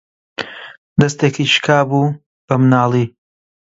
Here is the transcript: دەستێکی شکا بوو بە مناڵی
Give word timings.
دەستێکی 1.01 1.45
شکا 1.53 1.79
بوو 1.89 2.15
بە 2.47 2.55
مناڵی 2.61 3.05